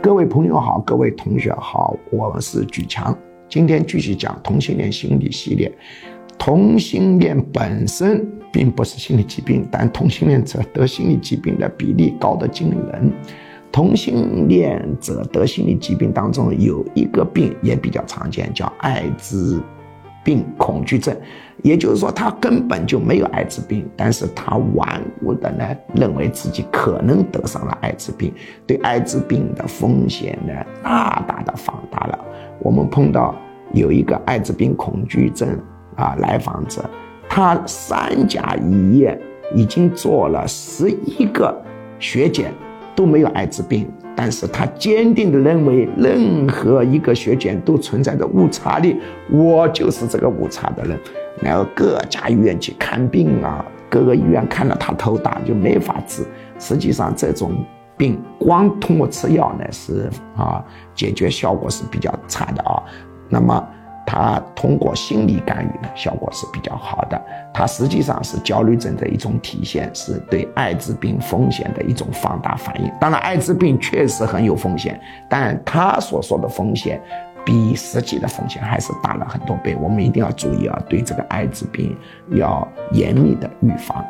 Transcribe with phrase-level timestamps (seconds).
[0.00, 3.16] 各位朋友好，各位同学好，我是举强，
[3.48, 5.70] 今天继续讲同性恋心理系列。
[6.38, 13.12] 同性恋本身并不是心理疾病，但同性恋者得心理疾病的比例高得惊人。
[13.72, 19.60] 同性恋者得心理疾病当中有一个病也比较常见，叫艾滋。
[20.28, 21.16] 病恐惧症，
[21.62, 25.64] 也就是说，他根本就没有艾滋病，但是他顽固的呢，
[25.94, 28.30] 认为自己可能得上了艾滋病，
[28.66, 32.18] 对艾滋病的风险呢，大大的放大了。
[32.58, 33.34] 我们碰到
[33.72, 35.48] 有一个艾滋病恐惧症
[35.96, 36.84] 啊来访者，
[37.26, 39.18] 他三甲医院
[39.54, 41.58] 已经做了十一个
[41.98, 42.52] 血检。
[42.98, 48.96] 都没有艾滋病，但是他坚定地认为任何一个血检都存在着误差率，
[49.30, 50.98] 我就是这个误差的人。
[51.40, 56.24] 然后各家医院去看病啊，各个医院看了他头大就没法治。
[56.58, 57.52] 实际上这种
[57.96, 60.60] 病光通过吃药呢是啊
[60.92, 62.82] 解决效果是比较差的啊。
[63.28, 63.64] 那么。
[64.10, 67.22] 它通过心理干预呢，效果是比较好的。
[67.52, 72.90] 它实际上是焦虑症的一种体现，是对艾滋病风险的一种放大反应。
[72.98, 76.98] 当然，艾滋病确实很有风险，但他所说的风险
[77.44, 79.76] 比实际的风险还是大了很多倍。
[79.76, 81.94] 我们一定要注意啊，对这个艾滋病
[82.30, 84.02] 要严密的预防。